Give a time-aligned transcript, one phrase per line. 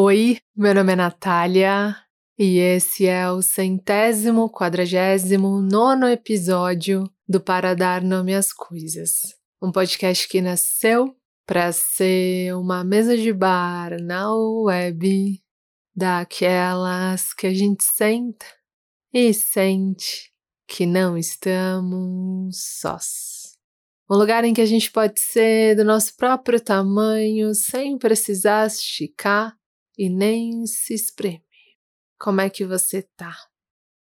[0.00, 1.96] Oi, meu nome é Natália
[2.38, 9.72] e esse é o centésimo quadragésimo nono episódio do Para Dar Nome às Coisas, um
[9.72, 15.42] podcast que nasceu para ser uma mesa de bar na web
[15.96, 18.46] daquelas que a gente senta
[19.12, 20.32] e sente
[20.68, 23.58] que não estamos sós.
[24.08, 29.57] Um lugar em que a gente pode ser do nosso próprio tamanho sem precisar esticar
[29.98, 31.42] e nem se espremer.
[32.18, 33.36] Como é que você tá?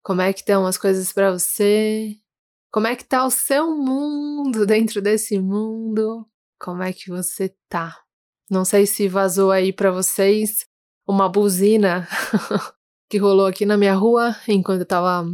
[0.03, 2.15] Como é que estão as coisas para você?
[2.71, 6.27] Como é que tá o seu mundo dentro desse mundo?
[6.59, 7.97] Como é que você tá?
[8.49, 10.65] Não sei se vazou aí para vocês
[11.07, 12.07] uma buzina
[13.09, 15.25] que rolou aqui na minha rua enquanto eu tava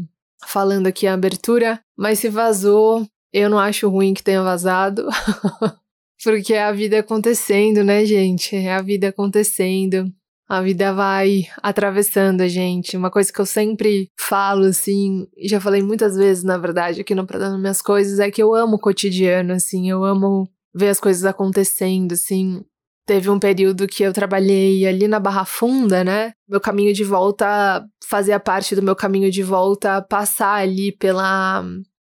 [0.46, 5.08] falando aqui a abertura, mas se vazou, eu não acho ruim que tenha vazado.
[6.24, 8.56] Porque é a vida acontecendo, né, gente?
[8.56, 10.12] É a vida acontecendo.
[10.52, 12.98] A vida vai atravessando a gente.
[12.98, 17.26] Uma coisa que eu sempre falo, assim, já falei muitas vezes, na verdade, aqui no
[17.26, 21.24] Pradando Minhas Coisas, é que eu amo o cotidiano, assim, eu amo ver as coisas
[21.24, 22.66] acontecendo, assim.
[23.08, 26.34] Teve um período que eu trabalhei ali na Barra Funda, né?
[26.50, 31.64] Meu caminho de volta fazia parte do meu caminho de volta passar ali pela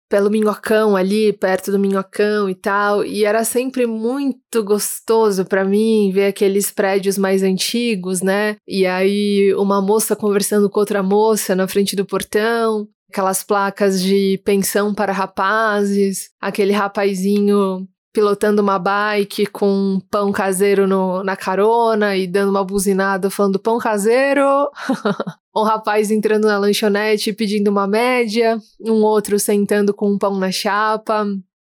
[0.10, 6.12] pelo Minhocão ali, perto do Minhocão e tal, e era sempre muito gostoso para mim
[6.14, 8.58] ver aqueles prédios mais antigos, né?
[8.68, 14.42] E aí uma moça conversando com outra moça na frente do portão, aquelas placas de
[14.44, 22.26] pensão para rapazes, aquele rapazinho pilotando uma bike com pão caseiro no, na carona e
[22.26, 24.72] dando uma buzinada falando pão caseiro.
[25.54, 30.50] um rapaz entrando na lanchonete pedindo uma média, um outro sentando com um pão na
[30.50, 31.28] chapa.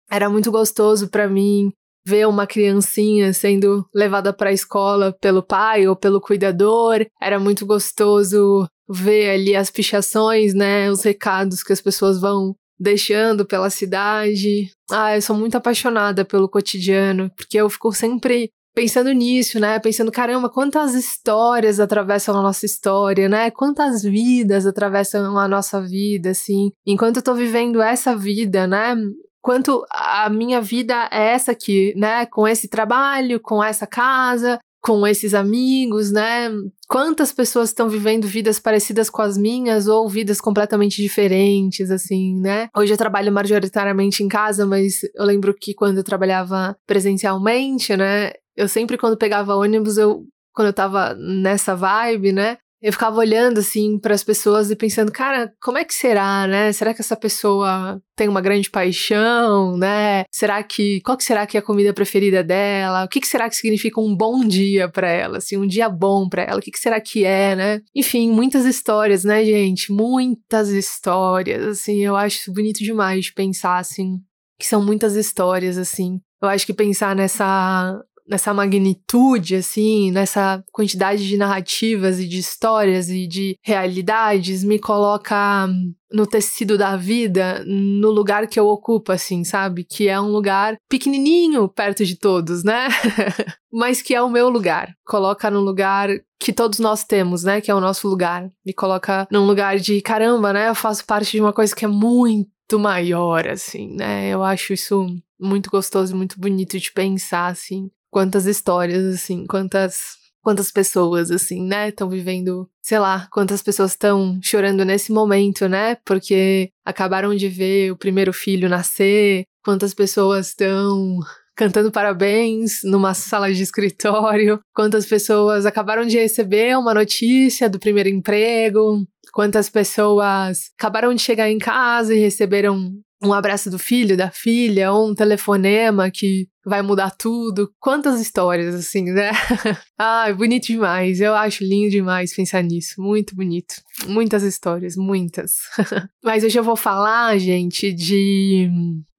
[0.10, 1.70] Era muito gostoso para mim
[2.06, 7.06] ver uma criancinha sendo levada para a escola pelo pai ou pelo cuidador.
[7.22, 13.46] Era muito gostoso ver ali as pichações, né, os recados que as pessoas vão deixando
[13.46, 14.72] pela cidade.
[14.90, 19.80] Ah, eu sou muito apaixonada pelo cotidiano, porque eu fico sempre pensando nisso, né?
[19.80, 23.50] Pensando, caramba, quantas histórias atravessam a nossa história, né?
[23.50, 26.72] Quantas vidas atravessam a nossa vida, assim.
[26.86, 28.96] Enquanto eu tô vivendo essa vida, né?
[29.42, 32.28] Quanto a minha vida é essa aqui, né?
[32.28, 36.50] Com esse trabalho, com essa casa, com esses amigos, né?
[36.88, 42.70] Quantas pessoas estão vivendo vidas parecidas com as minhas ou vidas completamente diferentes, assim, né?
[42.76, 48.32] Hoje eu trabalho majoritariamente em casa, mas eu lembro que quando eu trabalhava presencialmente, né?
[48.56, 52.58] Eu sempre, quando pegava ônibus, eu quando eu tava nessa vibe, né?
[52.82, 56.72] Eu ficava olhando assim para as pessoas e pensando, cara, como é que será, né?
[56.72, 60.24] Será que essa pessoa tem uma grande paixão, né?
[60.32, 63.06] Será que qual que será que é a comida preferida dela?
[63.06, 66.30] O que, que será que significa um bom dia para ela, assim, um dia bom
[66.30, 66.60] para ela?
[66.60, 67.82] O que, que será que é, né?
[67.96, 69.92] Enfim, muitas histórias, né, gente?
[69.92, 74.20] Muitas histórias, assim, eu acho bonito demais pensar assim,
[74.60, 76.20] que são muitas histórias assim.
[76.42, 83.10] Eu acho que pensar nessa nessa magnitude, assim, nessa quantidade de narrativas e de histórias
[83.10, 85.68] e de realidades, me coloca
[86.12, 89.84] no tecido da vida, no lugar que eu ocupo, assim, sabe?
[89.84, 92.88] Que é um lugar pequenininho perto de todos, né?
[93.72, 94.94] Mas que é o meu lugar.
[95.06, 96.10] Coloca num lugar
[96.40, 97.60] que todos nós temos, né?
[97.60, 98.50] Que é o nosso lugar.
[98.66, 100.70] Me coloca num lugar de caramba, né?
[100.70, 104.30] Eu faço parte de uma coisa que é muito maior, assim, né?
[104.30, 105.06] Eu acho isso
[105.40, 111.90] muito gostoso, muito bonito de pensar, assim quantas histórias, assim, quantas quantas pessoas, assim, né,
[111.90, 117.92] estão vivendo, sei lá, quantas pessoas estão chorando nesse momento, né, porque acabaram de ver
[117.92, 121.20] o primeiro filho nascer, quantas pessoas estão
[121.56, 128.10] cantando parabéns numa sala de escritório, quantas pessoas acabaram de receber uma notícia do primeiro
[128.10, 134.30] emprego, quantas pessoas acabaram de chegar em casa e receberam um abraço do filho, da
[134.30, 137.72] filha, ou um telefonema que vai mudar tudo.
[137.80, 139.32] Quantas histórias, assim, né?
[139.98, 141.20] ah, bonito demais.
[141.20, 143.02] Eu acho lindo demais pensar nisso.
[143.02, 143.76] Muito bonito.
[144.06, 145.54] Muitas histórias, muitas.
[146.24, 148.70] Mas hoje eu vou falar, gente, de,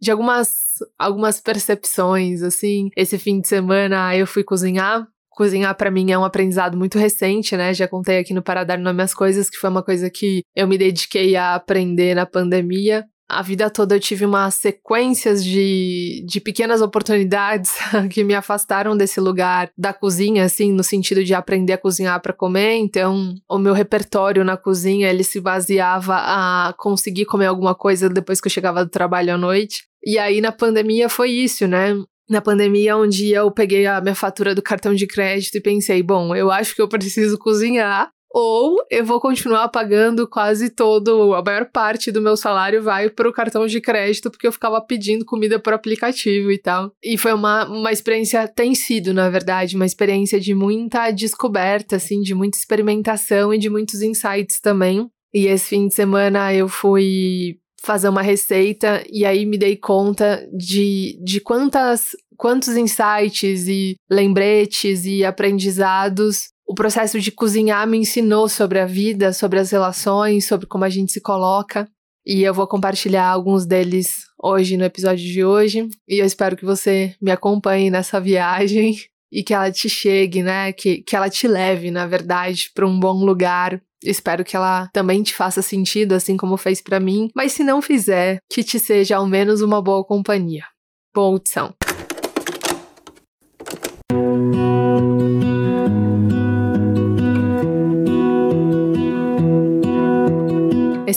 [0.00, 0.50] de algumas,
[0.98, 2.90] algumas percepções, assim.
[2.96, 7.56] Esse fim de semana eu fui cozinhar cozinhar para mim é um aprendizado muito recente,
[7.56, 7.72] né?
[7.72, 10.66] Já contei aqui no Para Dar Nome às Coisas, que foi uma coisa que eu
[10.66, 16.40] me dediquei a aprender na pandemia a vida toda eu tive umas sequências de, de
[16.40, 17.72] pequenas oportunidades
[18.10, 22.32] que me afastaram desse lugar da cozinha, assim, no sentido de aprender a cozinhar para
[22.32, 22.76] comer.
[22.76, 28.40] Então, o meu repertório na cozinha, ele se baseava a conseguir comer alguma coisa depois
[28.40, 29.84] que eu chegava do trabalho à noite.
[30.02, 31.94] E aí, na pandemia, foi isso, né?
[32.28, 36.02] na pandemia, um dia eu peguei a minha fatura do cartão de crédito e pensei,
[36.02, 41.42] bom, eu acho que eu preciso cozinhar ou eu vou continuar pagando quase todo, a
[41.42, 45.24] maior parte do meu salário vai para o cartão de crédito, porque eu ficava pedindo
[45.24, 46.92] comida por aplicativo e tal.
[47.02, 52.20] E foi uma, uma experiência, tem sido, na verdade, uma experiência de muita descoberta, assim,
[52.20, 55.08] de muita experimentação e de muitos insights também.
[55.32, 60.46] E esse fim de semana eu fui fazer uma receita e aí me dei conta
[60.52, 68.46] de, de quantas quantos insights e lembretes e aprendizados o processo de cozinhar me ensinou
[68.46, 71.88] sobre a vida, sobre as relações, sobre como a gente se coloca.
[72.26, 75.88] E eu vou compartilhar alguns deles hoje no episódio de hoje.
[76.06, 78.96] E eu espero que você me acompanhe nessa viagem
[79.32, 80.70] e que ela te chegue, né?
[80.74, 83.80] Que, que ela te leve, na verdade, para um bom lugar.
[84.04, 87.30] Espero que ela também te faça sentido, assim como fez para mim.
[87.34, 90.64] Mas se não fizer, que te seja ao menos uma boa companhia.
[91.14, 91.74] Boa audição.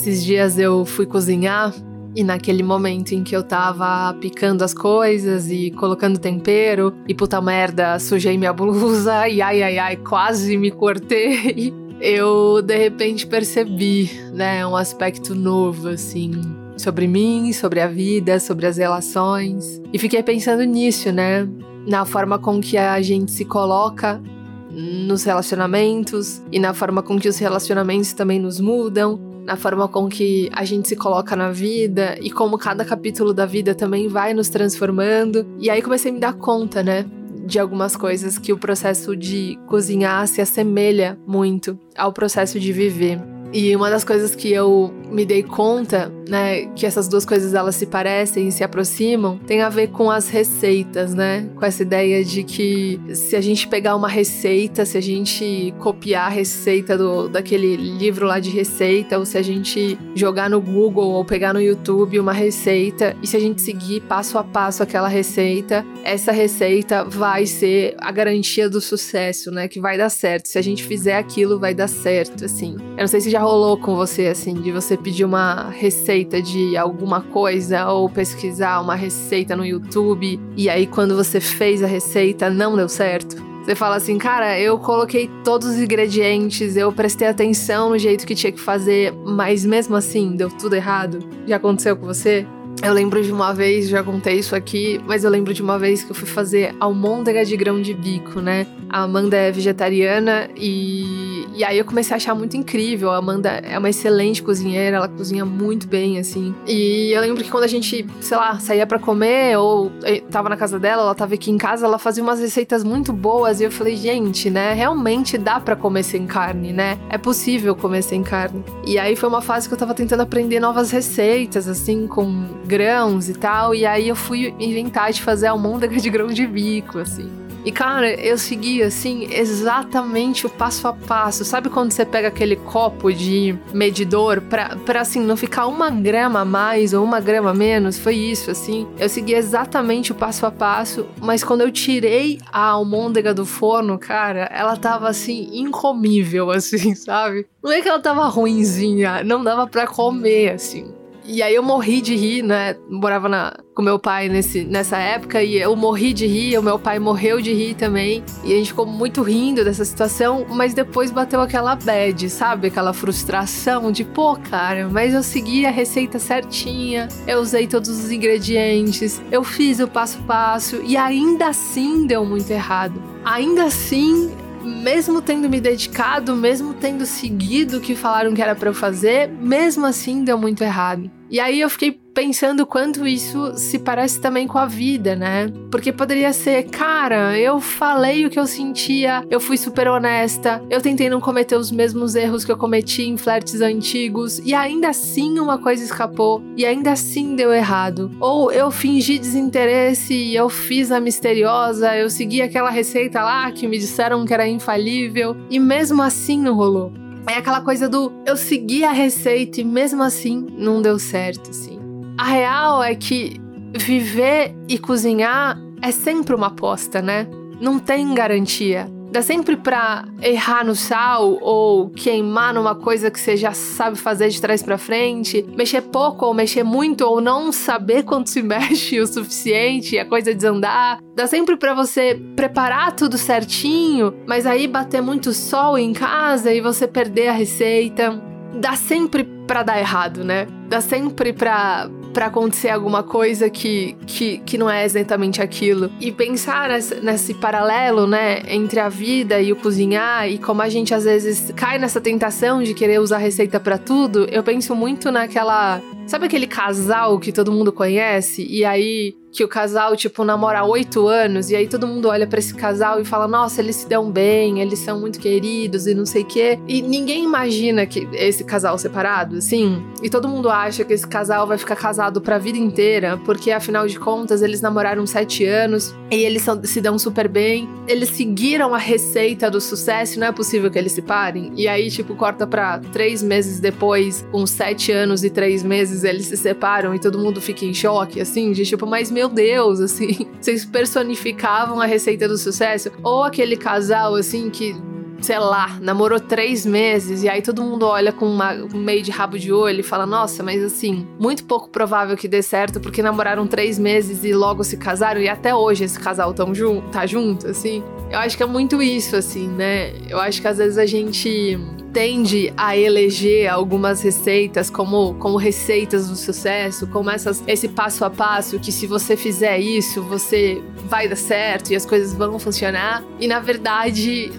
[0.02, 1.72] Esses dias eu fui cozinhar
[2.16, 7.40] e naquele momento em que eu tava picando as coisas e colocando tempero, e puta
[7.40, 11.72] merda, sujei minha blusa e ai ai ai, quase me cortei.
[12.02, 16.32] Eu de repente percebi, né, um aspecto novo assim,
[16.76, 19.80] sobre mim, sobre a vida, sobre as relações.
[19.92, 21.48] E fiquei pensando nisso, né?
[21.86, 24.20] Na forma com que a gente se coloca
[24.68, 30.08] nos relacionamentos e na forma com que os relacionamentos também nos mudam na forma com
[30.08, 34.34] que a gente se coloca na vida e como cada capítulo da vida também vai
[34.34, 35.46] nos transformando.
[35.58, 37.04] E aí comecei a me dar conta, né?
[37.44, 43.31] De algumas coisas que o processo de cozinhar se assemelha muito ao processo de viver.
[43.52, 47.76] E uma das coisas que eu me dei conta, né, que essas duas coisas elas
[47.76, 51.46] se parecem e se aproximam, tem a ver com as receitas, né?
[51.54, 56.28] Com essa ideia de que se a gente pegar uma receita, se a gente copiar
[56.28, 61.10] a receita do, daquele livro lá de receita, ou se a gente jogar no Google
[61.10, 65.08] ou pegar no YouTube uma receita, e se a gente seguir passo a passo aquela
[65.08, 69.68] receita, essa receita vai ser a garantia do sucesso, né?
[69.68, 70.48] Que vai dar certo.
[70.48, 72.76] Se a gente fizer aquilo, vai dar certo, assim.
[72.96, 76.76] Eu não sei se já rolou com você, assim, de você pedir uma receita de
[76.76, 82.48] alguma coisa ou pesquisar uma receita no YouTube e aí quando você fez a receita
[82.48, 83.52] não deu certo?
[83.64, 88.34] Você fala assim, cara, eu coloquei todos os ingredientes, eu prestei atenção no jeito que
[88.34, 91.20] tinha que fazer, mas mesmo assim deu tudo errado.
[91.46, 92.44] Já aconteceu com você?
[92.80, 96.02] Eu lembro de uma vez, já contei isso aqui, mas eu lembro de uma vez
[96.02, 98.66] que eu fui fazer almôndega de grão de bico, né?
[98.88, 103.10] A Amanda é vegetariana e, e aí eu comecei a achar muito incrível.
[103.10, 106.54] A Amanda é uma excelente cozinheira, ela cozinha muito bem, assim.
[106.66, 110.48] E eu lembro que quando a gente, sei lá, saía para comer ou eh, tava
[110.48, 113.64] na casa dela, ela tava aqui em casa, ela fazia umas receitas muito boas e
[113.64, 114.74] eu falei, gente, né?
[114.74, 116.98] Realmente dá para comer sem carne, né?
[117.08, 118.62] É possível comer sem carne.
[118.84, 123.28] E aí foi uma fase que eu tava tentando aprender novas receitas, assim, com grãos
[123.28, 123.74] e tal.
[123.74, 127.42] E aí eu fui inventar de fazer almôndega de grão de bico, assim.
[127.64, 131.44] E cara, eu segui assim exatamente o passo a passo.
[131.44, 136.40] Sabe quando você pega aquele copo de medidor pra, pra assim não ficar uma grama
[136.40, 137.98] a mais ou uma grama a menos?
[137.98, 138.88] Foi isso, assim.
[138.98, 143.96] Eu segui exatamente o passo a passo, mas quando eu tirei a almôndega do forno,
[143.96, 147.46] cara, ela tava assim incomível, assim, sabe?
[147.62, 150.92] Não é que ela tava ruinzinha, não dava para comer, assim.
[151.24, 152.76] E aí eu morri de rir, né?
[152.90, 156.78] Morava na, com meu pai nesse, nessa época e eu morri de rir, o meu
[156.78, 158.24] pai morreu de rir também.
[158.44, 162.68] E a gente ficou muito rindo dessa situação, mas depois bateu aquela bad, sabe?
[162.68, 168.10] Aquela frustração de, pô, cara, mas eu segui a receita certinha, eu usei todos os
[168.10, 173.00] ingredientes, eu fiz o passo a passo e ainda assim deu muito errado.
[173.24, 174.32] Ainda assim,
[174.64, 179.28] mesmo tendo me dedicado, mesmo tendo seguido o que falaram que era para eu fazer,
[179.28, 181.10] mesmo assim deu muito errado.
[181.32, 185.50] E aí eu fiquei pensando quanto isso se parece também com a vida, né?
[185.70, 190.82] Porque poderia ser, cara, eu falei o que eu sentia, eu fui super honesta, eu
[190.82, 195.38] tentei não cometer os mesmos erros que eu cometi em flertes antigos e ainda assim
[195.38, 198.10] uma coisa escapou e ainda assim deu errado.
[198.20, 203.78] Ou eu fingi desinteresse eu fiz a misteriosa, eu segui aquela receita lá que me
[203.78, 207.01] disseram que era infalível e mesmo assim não rolou.
[207.28, 211.78] É aquela coisa do eu segui a receita e mesmo assim não deu certo, assim.
[212.18, 213.40] A real é que
[213.76, 217.26] viver e cozinhar é sempre uma aposta, né?
[217.60, 218.86] Não tem garantia.
[219.12, 224.30] Dá sempre pra errar no sal ou queimar numa coisa que você já sabe fazer
[224.30, 228.98] de trás para frente, mexer pouco ou mexer muito ou não saber quanto se mexe
[228.98, 230.98] o suficiente, a coisa desandar.
[231.14, 236.62] Dá sempre para você preparar tudo certinho, mas aí bater muito sol em casa e
[236.62, 238.18] você perder a receita.
[238.54, 240.46] Dá sempre para dar errado, né?
[240.70, 245.90] Dá sempre pra para acontecer alguma coisa que, que, que não é exatamente aquilo.
[246.00, 250.68] E pensar nesse, nesse paralelo, né, entre a vida e o cozinhar e como a
[250.68, 255.10] gente às vezes cai nessa tentação de querer usar receita para tudo, eu penso muito
[255.10, 255.80] naquela
[256.12, 258.46] Sabe aquele casal que todo mundo conhece?
[258.46, 262.26] E aí que o casal, tipo, namora há oito anos, e aí todo mundo olha
[262.26, 265.94] para esse casal e fala: Nossa, eles se dão bem, eles são muito queridos e
[265.94, 266.58] não sei o quê.
[266.68, 269.82] E ninguém imagina que esse casal separado, assim.
[270.02, 273.86] E todo mundo acha que esse casal vai ficar casado pra vida inteira, porque afinal
[273.86, 277.68] de contas eles namoraram sete anos e eles são, se dão super bem.
[277.88, 281.52] Eles seguiram a receita do sucesso, não é possível que eles se parem.
[281.56, 286.26] E aí, tipo, corta pra três meses depois, uns sete anos e três meses, eles
[286.26, 290.26] se separam e todo mundo fica em choque, assim, de tipo, mas meu Deus, assim,
[290.40, 292.90] vocês personificavam a receita do sucesso.
[293.02, 294.74] Ou aquele casal, assim, que
[295.22, 299.10] sei lá, namorou três meses e aí todo mundo olha com uma, um meio de
[299.10, 303.02] rabo de olho e fala: Nossa, mas assim, muito pouco provável que dê certo porque
[303.02, 307.06] namoraram três meses e logo se casaram e até hoje esse casal tão jun tá
[307.06, 307.82] junto, assim.
[308.10, 309.92] Eu acho que é muito isso, assim, né?
[310.08, 311.58] Eu acho que às vezes a gente
[311.92, 318.10] tende a eleger algumas receitas como, como receitas do sucesso, como essas, esse passo a
[318.10, 323.04] passo que se você fizer isso, você vai dar certo e as coisas vão funcionar.
[323.20, 324.32] E na verdade,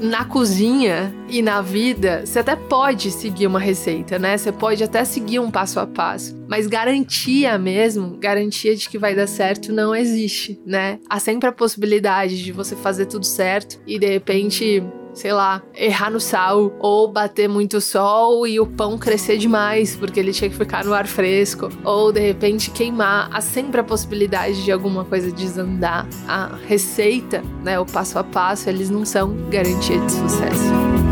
[0.00, 4.36] na cozinha e na vida, você até pode seguir uma receita, né?
[4.36, 9.14] Você pode até seguir um passo a passo, mas garantia mesmo, garantia de que vai
[9.14, 10.98] dar certo não existe, né?
[11.08, 14.82] Há sempre a possibilidade de você fazer tudo certo e de repente
[15.18, 20.20] sei lá, errar no sal ou bater muito sol e o pão crescer demais porque
[20.20, 23.28] ele tinha que ficar no ar fresco ou de repente queimar.
[23.32, 26.06] Há sempre a possibilidade de alguma coisa desandar.
[26.28, 31.07] A receita, né, o passo a passo, eles não são garantia de sucesso.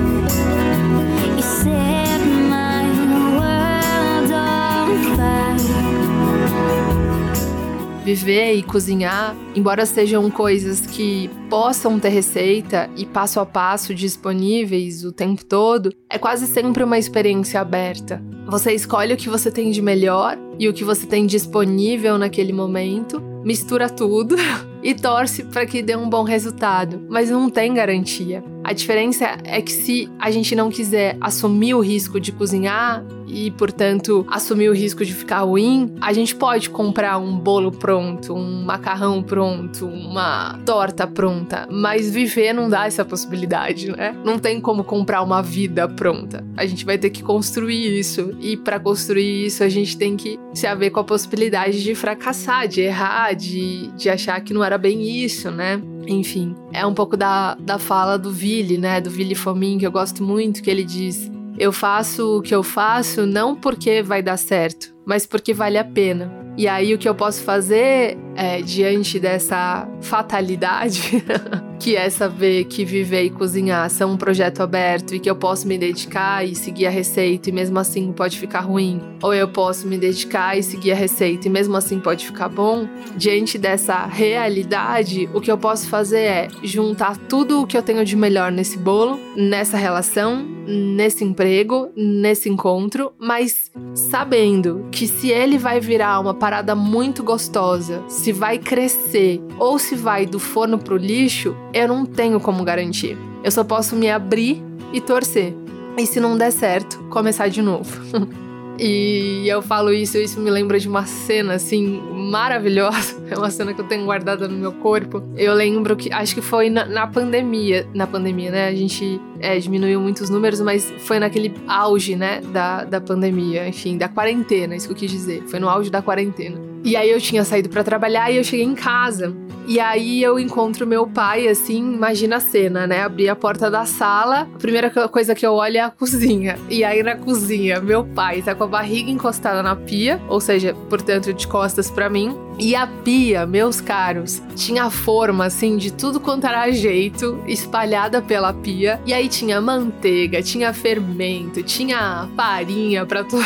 [8.06, 15.04] Viver e cozinhar, embora sejam coisas que possam ter receita e passo a passo disponíveis
[15.04, 18.22] o tempo todo, é quase sempre uma experiência aberta.
[18.46, 22.52] Você escolhe o que você tem de melhor e o que você tem disponível naquele
[22.52, 24.36] momento, mistura tudo
[24.84, 28.44] e torce para que dê um bom resultado, mas não tem garantia.
[28.62, 33.50] A diferença é que se a gente não quiser assumir o risco de cozinhar e,
[33.50, 38.64] portanto, assumir o risco de ficar ruim, a gente pode comprar um bolo pronto, um
[38.64, 44.16] macarrão pronto, uma torta pronta, mas viver não dá essa possibilidade, né?
[44.24, 46.44] Não tem como comprar uma vida pronta.
[46.56, 50.38] A gente vai ter que construir isso e para construir isso a gente tem que
[50.54, 54.78] se haver com a possibilidade de fracassar, de errar, de, de achar que não era
[54.78, 55.80] bem isso, né?
[56.06, 59.00] Enfim, é um pouco da, da fala do Vili, né?
[59.00, 62.62] Do Vili Fomin, que eu gosto muito, que ele diz: Eu faço o que eu
[62.62, 66.45] faço não porque vai dar certo, mas porque vale a pena.
[66.56, 71.22] E aí o que eu posso fazer é, diante dessa fatalidade,
[71.78, 75.66] que é saber que viver e cozinhar são um projeto aberto e que eu posso
[75.66, 79.86] me dedicar e seguir a receita e mesmo assim pode ficar ruim, ou eu posso
[79.86, 82.88] me dedicar e seguir a receita e mesmo assim pode ficar bom.
[83.16, 88.04] Diante dessa realidade, o que eu posso fazer é juntar tudo o que eu tenho
[88.04, 95.58] de melhor nesse bolo, nessa relação, nesse emprego, nesse encontro, mas sabendo que se ele
[95.58, 100.96] vai virar uma parada muito gostosa, se vai crescer ou se vai do forno pro
[100.96, 103.18] lixo, eu não tenho como garantir.
[103.42, 104.62] Eu só posso me abrir
[104.92, 105.52] e torcer.
[105.98, 108.00] E se não der certo, começar de novo.
[108.78, 113.16] E eu falo isso, isso me lembra de uma cena assim maravilhosa.
[113.28, 115.20] É uma cena que eu tenho guardada no meu corpo.
[115.36, 118.68] Eu lembro que acho que foi na, na pandemia, na pandemia, né?
[118.68, 123.98] A gente é, diminuiu muitos números, mas foi naquele auge, né, da, da pandemia, enfim,
[123.98, 125.42] da quarentena, isso que eu quis dizer.
[125.48, 126.56] Foi no auge da quarentena.
[126.86, 129.34] E aí eu tinha saído para trabalhar e eu cheguei em casa.
[129.66, 133.02] E aí eu encontro meu pai, assim, imagina a cena, né?
[133.02, 136.56] Abri a porta da sala, a primeira coisa que eu olho é a cozinha.
[136.70, 140.76] E aí na cozinha, meu pai tá com a barriga encostada na pia, ou seja,
[140.88, 142.36] portanto, de costas para mim.
[142.56, 148.52] E a pia, meus caros, tinha forma assim de tudo quanto era jeito, espalhada pela
[148.52, 149.00] pia.
[149.04, 153.42] E aí tinha manteiga, tinha fermento, tinha farinha para todo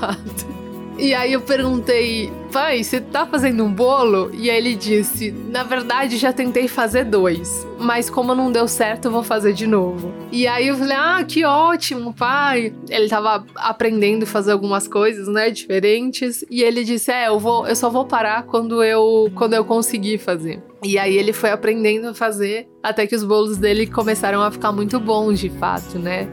[0.00, 0.63] lado.
[0.96, 4.30] E aí eu perguntei, pai, você tá fazendo um bolo?
[4.32, 9.06] E aí ele disse, na verdade já tentei fazer dois, mas como não deu certo,
[9.06, 10.14] eu vou fazer de novo.
[10.30, 12.72] E aí eu falei, ah, que ótimo, pai.
[12.88, 16.44] Ele tava aprendendo a fazer algumas coisas, né, diferentes.
[16.48, 20.18] E ele disse, é, eu vou, eu só vou parar quando eu, quando eu conseguir
[20.18, 20.62] fazer.
[20.82, 24.70] E aí ele foi aprendendo a fazer até que os bolos dele começaram a ficar
[24.70, 26.28] muito bons, de fato, né?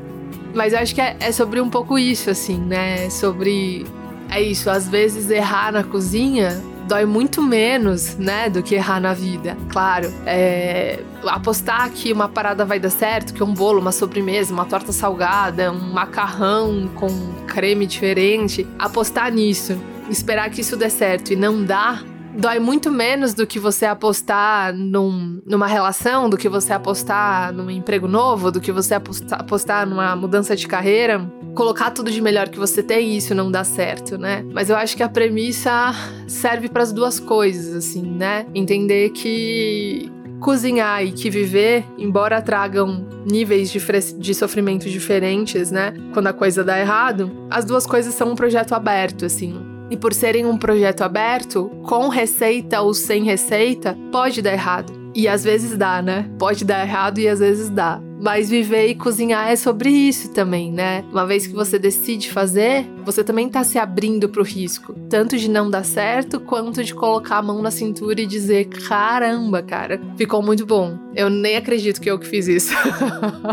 [0.54, 3.10] Mas eu acho que é, é sobre um pouco isso, assim, né?
[3.10, 3.86] Sobre
[4.32, 9.14] é isso, às vezes errar na cozinha dói muito menos, né, do que errar na
[9.14, 9.58] vida.
[9.70, 14.66] Claro, é, apostar que uma parada vai dar certo, que um bolo, uma sobremesa, uma
[14.66, 17.08] torta salgada, um macarrão com
[17.48, 22.04] creme diferente, apostar nisso, esperar que isso dê certo e não dar,
[22.38, 27.70] dói muito menos do que você apostar num, numa relação, do que você apostar num
[27.70, 32.50] emprego novo, do que você apostar, apostar numa mudança de carreira colocar tudo de melhor
[32.50, 34.44] que você tem isso não dá certo, né?
[34.54, 35.94] Mas eu acho que a premissa
[36.28, 38.46] serve para as duas coisas, assim, né?
[38.54, 43.80] Entender que cozinhar e que viver, embora tragam níveis de,
[44.18, 45.94] de sofrimento diferentes, né?
[46.14, 49.71] Quando a coisa dá errado, as duas coisas são um projeto aberto, assim.
[49.92, 55.01] E por serem um projeto aberto, com receita ou sem receita, pode dar errado.
[55.14, 56.30] E às vezes dá, né?
[56.40, 58.02] Pode dar errado e às vezes dá.
[58.22, 61.04] Mas viver e cozinhar é sobre isso também, né?
[61.12, 65.50] Uma vez que você decide fazer, você também tá se abrindo pro risco, tanto de
[65.50, 70.44] não dar certo, quanto de colocar a mão na cintura e dizer: caramba, cara, ficou
[70.44, 71.00] muito bom.
[71.16, 72.74] Eu nem acredito que eu que fiz isso.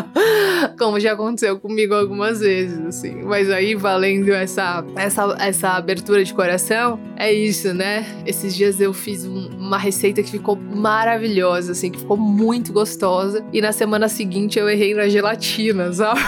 [0.78, 3.22] Como já aconteceu comigo algumas vezes, assim.
[3.22, 8.04] Mas aí, valendo essa, essa, essa abertura de coração, é isso, né?
[8.26, 13.44] Esses dias eu fiz um, uma receita que ficou maravilhosa, assim, que ficou muito gostosa.
[13.52, 16.20] E na semana seguinte eu errei na gelatina, sabe?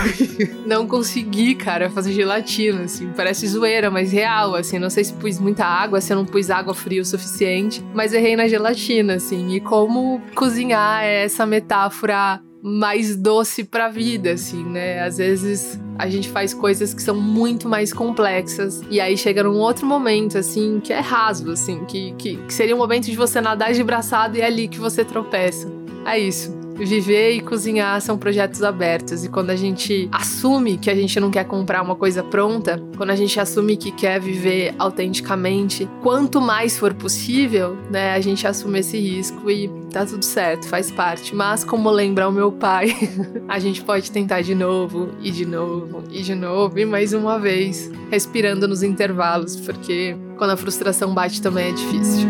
[0.66, 3.10] Não consegui, cara, fazer gelatina, assim.
[3.16, 4.78] Parece zoeira, mas real, assim.
[4.78, 8.12] Não sei se pus muita água, se eu não pus água fria o suficiente, mas
[8.12, 9.54] errei na gelatina, assim.
[9.54, 15.02] E como cozinhar é essa metáfora mais doce pra vida, assim, né?
[15.02, 19.56] Às vezes a gente faz coisas que são muito mais complexas e aí chega num
[19.56, 23.40] outro momento, assim, que é raso, assim, que, que, que seria um momento de você
[23.40, 25.70] nadar de braçada e é ali que você tropeça.
[26.04, 29.24] É isso viver e cozinhar são projetos abertos.
[29.24, 33.10] E quando a gente assume que a gente não quer comprar uma coisa pronta, quando
[33.10, 38.80] a gente assume que quer viver autenticamente, quanto mais for possível, né, a gente assume
[38.80, 41.34] esse risco e tá tudo certo, faz parte.
[41.34, 42.94] Mas como lembra o meu pai,
[43.48, 47.38] a gente pode tentar de novo e de novo e de novo e mais uma
[47.38, 52.28] vez, respirando nos intervalos, porque quando a frustração bate também é difícil.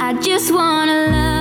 [0.00, 1.37] I just wanna love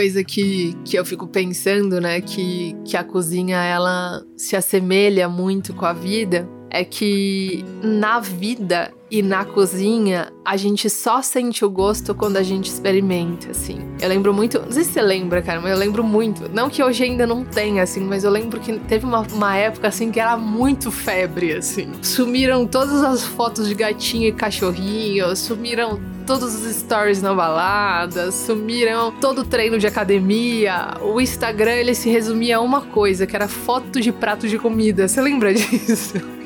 [0.00, 5.74] coisa que, que eu fico pensando, né, que, que a cozinha ela se assemelha muito
[5.74, 11.68] com a vida, é que na vida e na cozinha a gente só sente o
[11.68, 13.80] gosto quando a gente experimenta, assim.
[14.00, 16.48] Eu lembro muito, não sei se você lembra, cara, mas eu lembro muito.
[16.48, 19.88] Não que hoje ainda não tenha, assim, mas eu lembro que teve uma, uma época,
[19.88, 21.92] assim, que era muito febre, assim.
[22.00, 29.12] Sumiram todas as fotos de gatinho e cachorrinho, sumiram todos os stories na balada, sumiram
[29.20, 30.94] todo o treino de academia.
[31.00, 35.08] O Instagram ele se resumia a uma coisa, que era foto de prato de comida.
[35.08, 36.39] Você lembra disso?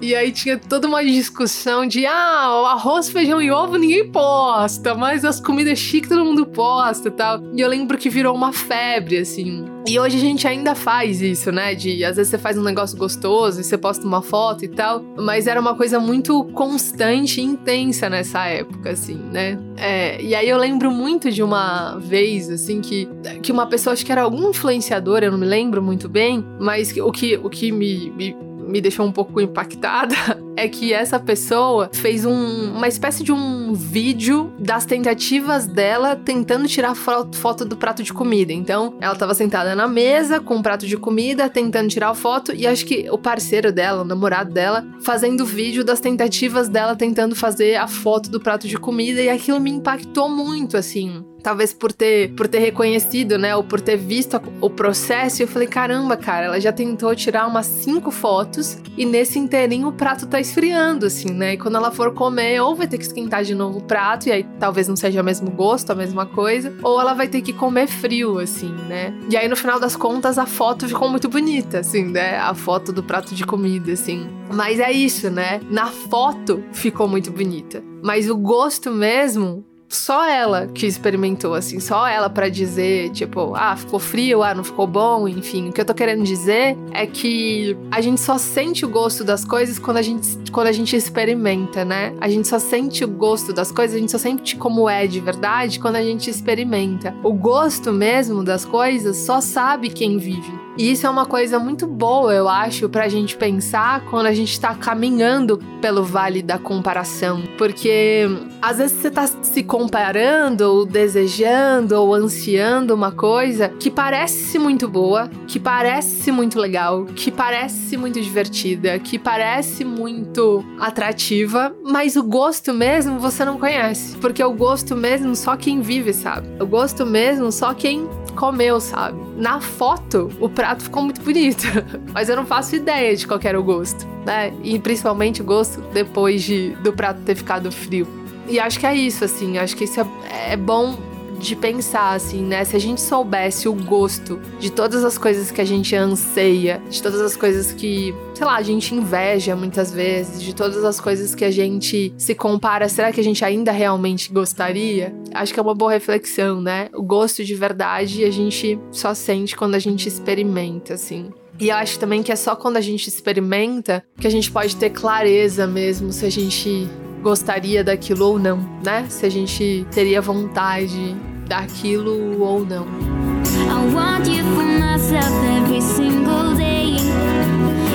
[0.00, 4.94] E aí tinha toda uma discussão de ah, o arroz, feijão e ovo ninguém posta,
[4.94, 7.40] mas as comidas chiques todo mundo posta e tal.
[7.54, 9.64] E eu lembro que virou uma febre, assim.
[9.86, 11.74] E hoje a gente ainda faz isso, né?
[11.74, 15.04] De às vezes você faz um negócio gostoso e você posta uma foto e tal.
[15.16, 19.58] Mas era uma coisa muito constante e intensa nessa época, assim, né?
[19.76, 23.08] É, e aí eu lembro muito de uma vez, assim, que,
[23.42, 26.96] que uma pessoa, acho que era algum influenciador, eu não me lembro muito bem, mas
[26.96, 28.36] o que, o que me, me
[28.74, 30.16] me deixou um pouco impactada
[30.56, 36.66] é que essa pessoa fez um, uma espécie de um vídeo das tentativas dela tentando
[36.66, 38.52] tirar foto do prato de comida.
[38.52, 42.52] Então, ela estava sentada na mesa com um prato de comida, tentando tirar a foto,
[42.54, 47.34] e acho que o parceiro dela, o namorado dela, fazendo vídeo das tentativas dela tentando
[47.34, 51.92] fazer a foto do prato de comida, e aquilo me impactou muito, assim talvez por
[51.92, 56.46] ter, por ter reconhecido, né, ou por ter visto o processo, eu falei, caramba, cara,
[56.46, 61.32] ela já tentou tirar umas cinco fotos e nesse inteirinho o prato tá esfriando, assim,
[61.32, 61.54] né?
[61.54, 64.32] E quando ela for comer, ou vai ter que esquentar de novo o prato, e
[64.32, 67.52] aí talvez não seja o mesmo gosto, a mesma coisa, ou ela vai ter que
[67.52, 69.12] comer frio, assim, né?
[69.30, 72.38] E aí no final das contas a foto ficou muito bonita, assim, né?
[72.38, 74.28] A foto do prato de comida, assim.
[74.52, 75.60] Mas é isso, né?
[75.70, 77.82] Na foto ficou muito bonita.
[78.02, 79.64] Mas o gosto mesmo
[79.96, 84.64] só ela que experimentou, assim, só ela para dizer, tipo, ah, ficou frio, ah, não
[84.64, 85.68] ficou bom, enfim.
[85.68, 89.44] O que eu tô querendo dizer é que a gente só sente o gosto das
[89.44, 92.14] coisas quando a gente, quando a gente experimenta, né?
[92.20, 95.20] A gente só sente o gosto das coisas, a gente só sente como é de
[95.20, 97.14] verdade quando a gente experimenta.
[97.22, 100.63] O gosto mesmo das coisas só sabe quem vive.
[100.76, 104.58] E isso é uma coisa muito boa, eu acho, pra gente pensar quando a gente
[104.58, 107.42] tá caminhando pelo vale da comparação.
[107.56, 108.26] Porque
[108.60, 114.88] às vezes você tá se comparando, ou desejando, ou ansiando uma coisa que parece muito
[114.88, 122.22] boa, que parece muito legal, que parece muito divertida, que parece muito atrativa, mas o
[122.22, 124.16] gosto mesmo você não conhece.
[124.16, 126.48] Porque o gosto mesmo só quem vive sabe.
[126.60, 129.18] O gosto mesmo só quem comeu, sabe?
[129.36, 131.64] Na foto, o prato ficou muito bonito,
[132.12, 134.52] mas eu não faço ideia de qual era o gosto, né?
[134.62, 138.06] E principalmente o gosto depois de, do prato ter ficado frio.
[138.48, 140.96] E acho que é isso, assim, acho que isso é, é bom
[141.44, 142.64] de pensar, assim, né?
[142.64, 147.02] Se a gente soubesse o gosto de todas as coisas que a gente anseia, de
[147.02, 151.34] todas as coisas que, sei lá, a gente inveja muitas vezes, de todas as coisas
[151.34, 155.14] que a gente se compara, será que a gente ainda realmente gostaria?
[155.32, 156.88] Acho que é uma boa reflexão, né?
[156.94, 161.30] O gosto de verdade a gente só sente quando a gente experimenta, assim.
[161.60, 164.74] E eu acho também que é só quando a gente experimenta que a gente pode
[164.74, 166.88] ter clareza mesmo se a gente
[167.22, 169.06] gostaria daquilo ou não, né?
[169.08, 172.86] Se a gente teria vontade daquilo ou não.
[172.86, 176.96] I want you for myself every single day.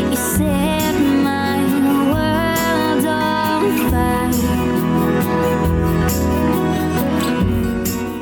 [0.10, 1.60] You set my
[2.12, 4.30] world on fire.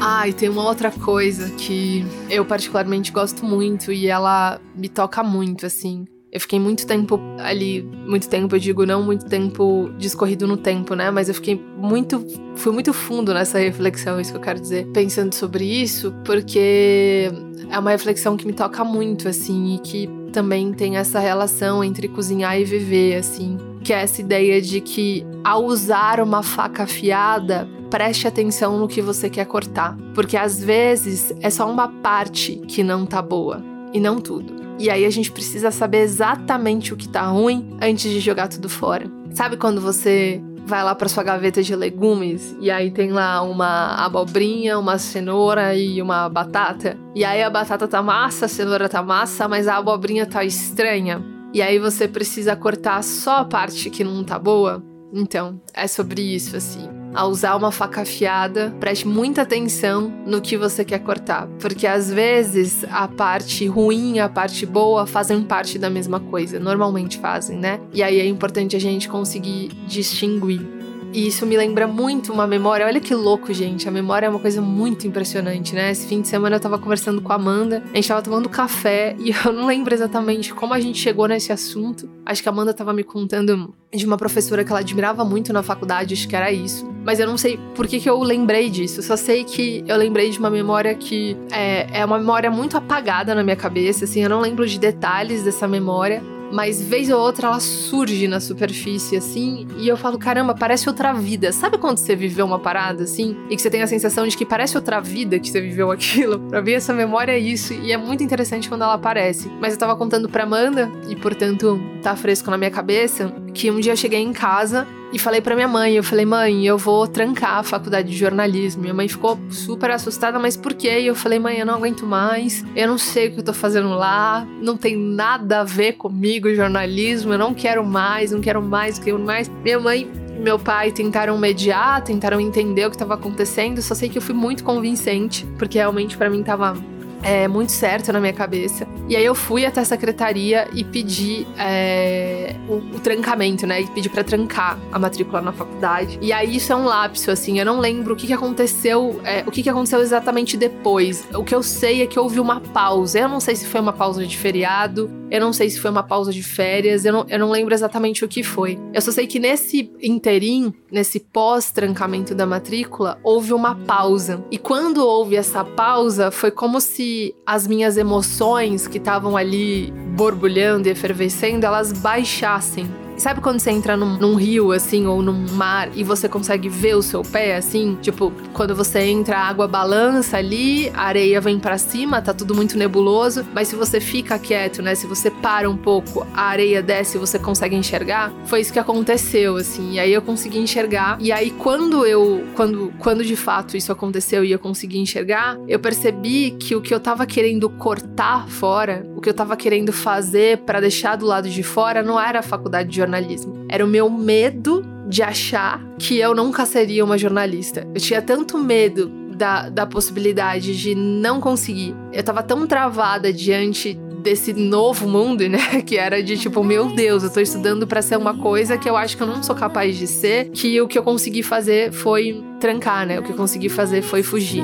[0.02, 5.24] Ah, e tem uma outra coisa que eu particularmente gosto muito e ela me toca
[5.24, 6.06] muito, assim.
[6.38, 10.93] Eu fiquei muito tempo ali, muito tempo, eu digo, não muito tempo discorrido no tempo,
[10.93, 11.10] né?
[11.10, 12.23] Mas eu fiquei muito,
[12.56, 17.32] fui muito fundo nessa reflexão, isso que eu quero dizer, pensando sobre isso, porque
[17.71, 22.08] é uma reflexão que me toca muito, assim, e que também tem essa relação entre
[22.08, 27.67] cozinhar e viver, assim, que é essa ideia de que ao usar uma faca afiada,
[27.89, 32.84] preste atenção no que você quer cortar, porque às vezes é só uma parte que
[32.84, 33.60] não tá boa
[33.91, 34.57] e não tudo.
[34.80, 38.70] E aí a gente precisa saber exatamente o que tá ruim antes de jogar tudo
[38.70, 39.10] fora.
[39.34, 43.96] Sabe quando você vai lá para sua gaveta de legumes e aí tem lá uma
[43.96, 46.98] abobrinha, uma cenoura e uma batata?
[47.16, 51.24] E aí a batata tá massa, a cenoura tá massa, mas a abobrinha tá estranha.
[51.54, 54.84] E aí você precisa cortar só a parte que não tá boa?
[55.13, 60.58] Então, é sobre isso assim a usar uma faca afiada, preste muita atenção no que
[60.58, 65.80] você quer cortar, porque às vezes a parte ruim e a parte boa fazem parte
[65.80, 67.80] da mesma coisa, normalmente fazem, né?
[67.93, 70.77] E aí é importante a gente conseguir distinguir.
[71.17, 72.86] E isso me lembra muito uma memória.
[72.86, 73.88] Olha que louco, gente.
[73.88, 75.89] A memória é uma coisa muito impressionante, né?
[75.89, 79.15] Esse fim de semana eu tava conversando com a Amanda, a gente tava tomando café
[79.17, 82.08] e eu não lembro exatamente como a gente chegou nesse assunto.
[82.23, 85.63] Acho que a Amanda tava me contando de uma professora que ela admirava muito na
[85.63, 86.88] faculdade, acho que era isso.
[87.03, 89.01] Mas eu não sei por que, que eu lembrei disso.
[89.01, 93.34] Só sei que eu lembrei de uma memória que é, é uma memória muito apagada
[93.34, 94.21] na minha cabeça, assim.
[94.21, 96.21] Eu não lembro de detalhes dessa memória
[96.52, 101.14] mas vez ou outra ela surge na superfície assim, e eu falo, caramba, parece outra
[101.14, 101.52] vida.
[101.52, 104.46] Sabe quando você viveu uma parada assim e que você tem a sensação de que
[104.46, 106.40] parece outra vida que você viveu aquilo?
[106.40, 109.52] Pra mim essa memória é isso e é muito interessante quando ela aparece.
[109.60, 113.80] Mas eu tava contando pra Amanda e portanto tá fresco na minha cabeça que um
[113.80, 117.08] dia eu cheguei em casa e falei para minha mãe, eu falei, mãe, eu vou
[117.08, 118.84] trancar a faculdade de jornalismo.
[118.84, 121.00] Minha mãe ficou super assustada, mas por quê?
[121.00, 123.54] E eu falei, mãe, eu não aguento mais, eu não sei o que eu tô
[123.54, 128.62] fazendo lá, não tem nada a ver comigo jornalismo, eu não quero mais, não quero
[128.62, 129.50] mais, não quero mais.
[129.63, 134.08] Minha mãe e meu pai tentaram mediar, tentaram entender o que estava acontecendo, só sei
[134.08, 136.76] que eu fui muito convincente, porque realmente para mim tava
[137.23, 138.88] é, muito certo na minha cabeça.
[139.10, 143.82] E aí eu fui até a secretaria e pedi é, o, o, trancamento, né?
[143.82, 146.17] E pedi para trancar a matrícula na faculdade.
[146.21, 147.60] E aí isso é um lapso, assim.
[147.60, 151.27] Eu não lembro o que, que aconteceu, é, o que, que aconteceu exatamente depois.
[151.34, 153.19] O que eu sei é que houve uma pausa.
[153.19, 156.03] Eu não sei se foi uma pausa de feriado, eu não sei se foi uma
[156.03, 158.80] pausa de férias, eu não, eu não lembro exatamente o que foi.
[158.93, 164.43] Eu só sei que nesse interim, nesse pós-trancamento da matrícula, houve uma pausa.
[164.51, 167.07] E quando houve essa pausa, foi como se
[167.46, 173.07] as minhas emoções que estavam ali borbulhando e efervescendo, elas baixassem.
[173.17, 176.95] Sabe quando você entra num, num, rio, assim, ou num mar e você consegue ver
[176.95, 177.97] o seu pé, assim?
[177.99, 182.53] Tipo, quando você entra, a água balança ali, a areia vem para cima, tá tudo
[182.53, 183.43] muito nebuloso.
[183.56, 184.93] Mas se você fica quieto, né?
[184.93, 188.32] Se você para um pouco, a areia desce e você consegue enxergar.
[188.45, 189.93] Foi isso que aconteceu, assim.
[189.93, 191.17] E aí eu consegui enxergar.
[191.19, 192.45] E aí, quando eu.
[192.56, 196.93] Quando, quando de fato isso aconteceu e eu consegui enxergar, eu percebi que o que
[196.93, 201.49] eu tava querendo cortar fora, o que eu tava querendo fazer para deixar do lado
[201.49, 203.65] de fora, não era a faculdade de jornalismo.
[203.70, 207.88] Era o meu medo de achar que eu nunca seria uma jornalista.
[207.96, 211.96] Eu tinha tanto medo da, da possibilidade de não conseguir.
[212.12, 215.82] Eu tava tão travada diante desse novo mundo, né?
[215.86, 218.98] Que era de tipo, meu Deus, eu tô estudando para ser uma coisa que eu
[218.98, 222.43] acho que eu não sou capaz de ser, que o que eu consegui fazer foi
[222.60, 223.20] trancar, né?
[223.20, 224.63] O que eu consegui fazer foi fugir.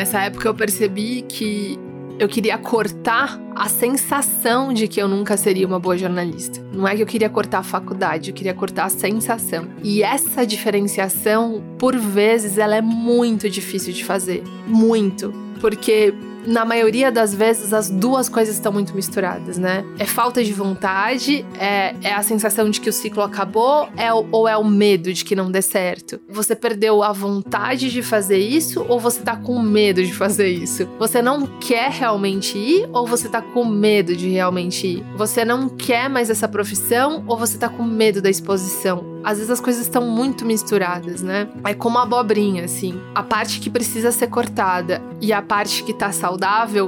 [0.00, 1.78] Nessa época eu percebi que
[2.18, 6.58] eu queria cortar a sensação de que eu nunca seria uma boa jornalista.
[6.72, 9.68] Não é que eu queria cortar a faculdade, eu queria cortar a sensação.
[9.82, 14.42] E essa diferenciação, por vezes, ela é muito difícil de fazer.
[14.66, 15.34] Muito.
[15.60, 16.14] Porque
[16.46, 19.84] na maioria das vezes as duas coisas estão muito misturadas, né?
[19.98, 24.48] É falta de vontade, é, é a sensação de que o ciclo acabou, é, ou
[24.48, 26.20] é o medo de que não dê certo?
[26.28, 30.88] Você perdeu a vontade de fazer isso ou você tá com medo de fazer isso?
[30.98, 35.04] Você não quer realmente ir ou você tá com medo de realmente ir?
[35.16, 39.20] Você não quer mais essa profissão ou você tá com medo da exposição?
[39.22, 41.46] às vezes as coisas estão muito misturadas, né?
[41.64, 42.98] É como a abobrinha, assim.
[43.14, 46.29] A parte que precisa ser cortada e a parte que tá saudável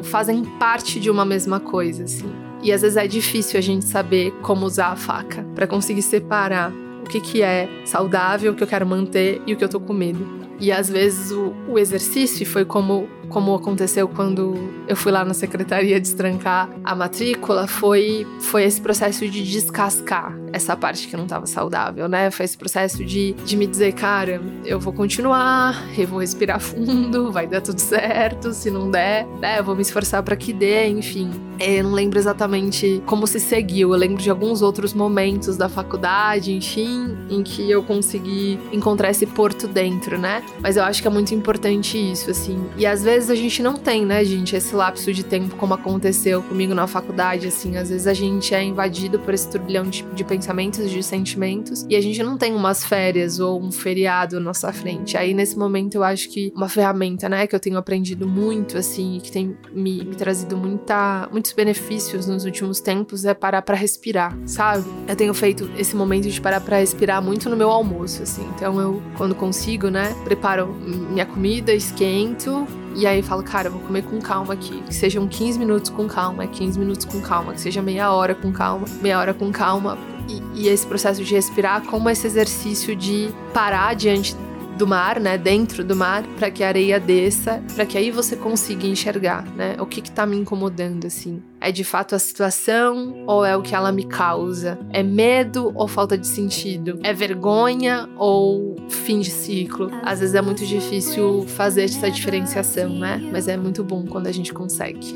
[0.02, 2.30] fazem parte de uma mesma coisa, assim.
[2.62, 6.72] E às vezes é difícil a gente saber como usar a faca para conseguir separar
[7.04, 9.80] o que, que é saudável, o que eu quero manter e o que eu tô
[9.80, 10.24] com medo.
[10.60, 14.54] E às vezes o, o exercício foi como como aconteceu quando
[14.86, 20.76] eu fui lá na secretaria destrancar a matrícula, foi, foi esse processo de descascar essa
[20.76, 22.30] parte que não estava saudável, né?
[22.30, 27.32] Foi esse processo de, de me dizer, cara, eu vou continuar, eu vou respirar fundo,
[27.32, 29.58] vai dar tudo certo, se não der, né?
[29.58, 31.30] Eu vou me esforçar para que dê, enfim.
[31.58, 36.52] Eu não lembro exatamente como se seguiu, eu lembro de alguns outros momentos da faculdade,
[36.52, 40.42] enfim, em que eu consegui encontrar esse porto dentro, né?
[40.60, 42.66] Mas eu acho que é muito importante isso, assim.
[42.76, 45.74] E às vezes vezes a gente não tem, né, gente, esse lapso de tempo como
[45.74, 47.76] aconteceu comigo na faculdade, assim.
[47.76, 51.94] Às vezes a gente é invadido por esse turbilhão de, de pensamentos, de sentimentos, e
[51.94, 55.16] a gente não tem umas férias ou um feriado na nossa frente.
[55.16, 59.20] Aí nesse momento eu acho que uma ferramenta, né, que eu tenho aprendido muito, assim,
[59.22, 64.36] que tem me, me trazido muita, muitos benefícios nos últimos tempos é parar para respirar,
[64.46, 64.84] sabe?
[65.06, 68.46] Eu tenho feito esse momento de parar para respirar muito no meu almoço, assim.
[68.54, 74.02] Então eu, quando consigo, né, preparo minha comida, esquento, e aí falo, cara, vou comer
[74.02, 74.82] com calma aqui.
[74.82, 78.52] Que sejam 15 minutos com calma, 15 minutos com calma, que seja meia hora com
[78.52, 79.98] calma, meia hora com calma.
[80.28, 84.36] E, e esse processo de respirar como esse exercício de parar diante
[84.76, 88.36] do mar, né, dentro do mar, para que a areia desça, para que aí você
[88.36, 91.42] consiga enxergar, né, o que que tá me incomodando assim.
[91.60, 94.78] É de fato a situação ou é o que ela me causa?
[94.90, 96.98] É medo ou falta de sentido?
[97.02, 99.88] É vergonha ou fim de ciclo?
[100.02, 103.20] Às vezes é muito difícil fazer essa diferenciação, né?
[103.30, 105.14] Mas é muito bom quando a gente consegue.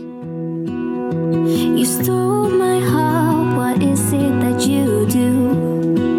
[1.77, 6.16] You stole my heart, what is it that you do?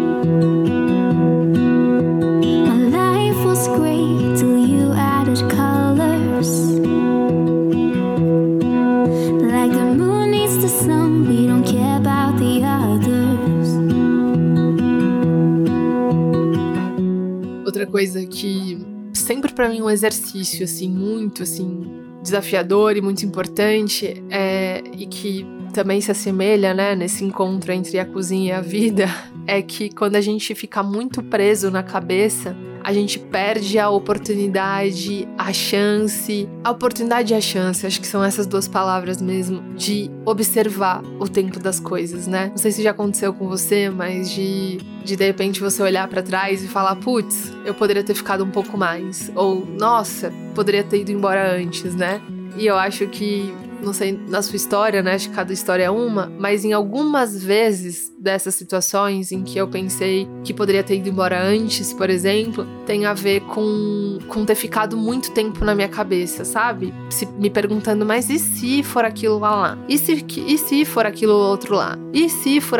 [19.58, 21.82] Para mim um exercício assim muito assim
[22.22, 28.04] desafiador e muito importante é e que também se assemelha, né, nesse encontro entre a
[28.04, 29.06] cozinha e a vida,
[29.46, 32.56] é que quando a gente fica muito preso na cabeça,
[32.88, 38.24] a gente perde a oportunidade, a chance, a oportunidade e a chance, acho que são
[38.24, 42.46] essas duas palavras mesmo, de observar o tempo das coisas, né?
[42.48, 46.22] Não sei se já aconteceu com você, mas de de, de repente você olhar para
[46.22, 51.00] trás e falar, putz, eu poderia ter ficado um pouco mais, ou nossa, poderia ter
[51.00, 52.22] ido embora antes, né?
[52.56, 55.14] E eu acho que não sei na sua história, né?
[55.14, 59.68] Acho que cada história é uma, mas em algumas vezes dessas situações em que eu
[59.68, 64.54] pensei que poderia ter ido embora antes, por exemplo, tem a ver com, com ter
[64.54, 66.92] ficado muito tempo na minha cabeça, sabe?
[67.10, 69.54] Se, me perguntando, mas e se for aquilo lá?
[69.54, 69.78] lá?
[69.88, 71.98] E se, e se for aquilo outro lá?
[72.12, 72.78] E se for.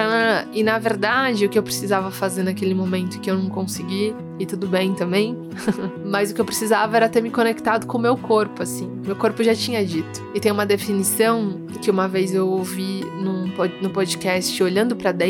[0.53, 4.46] E na verdade, o que eu precisava fazer naquele momento que eu não consegui e
[4.46, 5.37] tudo bem também.
[6.05, 8.88] Mas o que eu precisava era ter me conectado com o meu corpo, assim.
[9.05, 10.22] Meu corpo já tinha dito.
[10.35, 13.05] E tem uma definição que uma vez eu ouvi
[13.83, 15.27] no podcast Olhando para Dentro.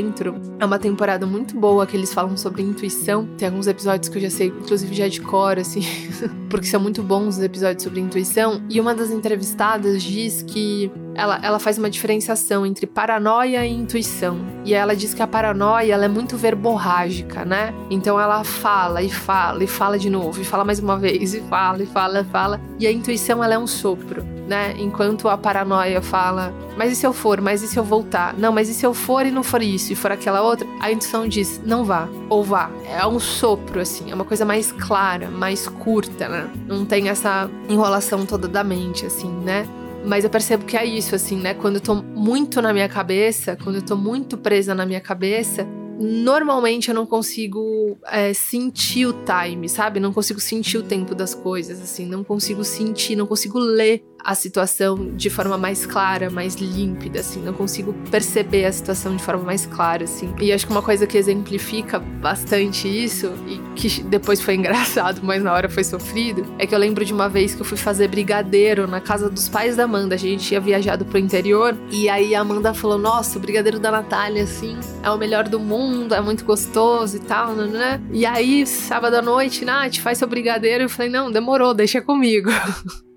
[0.58, 3.26] É uma temporada muito boa que eles falam sobre intuição.
[3.36, 5.82] Tem alguns episódios que eu já sei, inclusive já de cor, assim,
[6.48, 8.62] porque são muito bons os episódios sobre intuição.
[8.68, 14.38] E uma das entrevistadas diz que ela, ela faz uma diferenciação entre paranoia e intuição.
[14.64, 17.74] E ela diz que a paranoia ela é muito verborrágica, né?
[17.90, 21.40] Então ela fala e fala e fala de novo, e fala mais uma vez, e
[21.40, 22.60] fala e fala e fala.
[22.78, 24.74] E a intuição ela é um sopro, né?
[24.78, 27.40] Enquanto a paranoia fala, mas e se eu for?
[27.40, 28.34] Mas e se eu voltar?
[28.36, 30.66] Não, mas e se eu for e não for isso e for aquela outra?
[30.80, 32.70] A intuição diz, não vá, ou vá.
[32.88, 36.50] É um sopro, assim, é uma coisa mais clara, mais curta, né?
[36.66, 39.68] Não tem essa enrolação toda da mente, assim, né?
[40.04, 41.52] Mas eu percebo que é isso, assim, né?
[41.52, 45.66] Quando eu tô muito na minha cabeça, quando eu tô muito presa na minha cabeça,
[45.98, 49.98] normalmente eu não consigo é, sentir o time, sabe?
[49.98, 54.34] Não consigo sentir o tempo das coisas, assim, não consigo sentir, não consigo ler a
[54.34, 59.42] situação de forma mais clara, mais límpida, assim, não consigo perceber a situação de forma
[59.42, 60.34] mais clara, assim.
[60.40, 65.42] E acho que uma coisa que exemplifica bastante isso, e que depois foi engraçado, mas
[65.42, 68.08] na hora foi sofrido, é que eu lembro de uma vez que eu fui fazer
[68.08, 70.14] brigadeiro na casa dos pais da Amanda.
[70.14, 73.90] A gente tinha viajado pro interior, e aí a Amanda falou: Nossa, o brigadeiro da
[73.90, 77.66] Natália, assim, é o melhor do mundo, é muito gostoso e tal, né?
[77.66, 78.02] né?
[78.12, 80.84] E aí, sábado à noite, Nath, faz seu brigadeiro.
[80.84, 82.50] Eu falei: Não, demorou, deixa comigo.